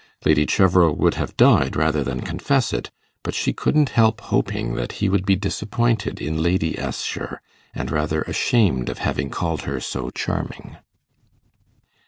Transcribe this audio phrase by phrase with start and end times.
[0.25, 2.89] Lady Cheverel would have died rather than confess it,
[3.23, 7.39] but she couldn't help hoping that he would be disappointed in Lady Assher,
[7.75, 10.77] and rather ashamed of having called her so charming.